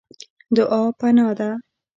[0.57, 1.49] دعا پناه ده.